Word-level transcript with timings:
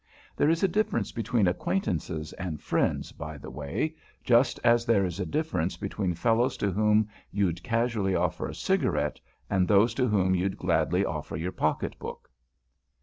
There 0.35 0.49
is 0.49 0.63
a 0.63 0.67
difference 0.67 1.11
between 1.11 1.45
acquaintances 1.47 2.33
and 2.33 2.59
friends, 2.59 3.11
by 3.11 3.37
the 3.37 3.51
way, 3.51 3.93
just 4.23 4.59
as 4.63 4.83
there 4.83 5.05
is 5.05 5.19
a 5.19 5.27
difference 5.27 5.77
between 5.77 6.15
fellows 6.15 6.57
to 6.57 6.71
whom 6.71 7.07
you'd 7.29 7.61
casually 7.61 8.15
offer 8.15 8.47
a 8.47 8.55
cigarette 8.55 9.19
and 9.47 9.67
those 9.67 9.93
to 9.93 10.07
whom 10.07 10.33
you'd 10.33 10.57
gladly 10.57 11.05
offer 11.05 11.37
your 11.37 11.51
pocket 11.51 11.99
book. 11.99 12.31